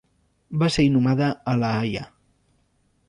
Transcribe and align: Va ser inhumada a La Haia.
Va 0.63 0.69
ser 0.75 0.85
inhumada 0.87 1.27
a 1.53 1.55
La 1.65 1.71
Haia. 1.83 2.05